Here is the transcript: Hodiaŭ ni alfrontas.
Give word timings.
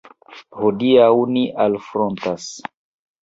Hodiaŭ 0.61 1.09
ni 1.35 1.43
alfrontas. 1.65 2.47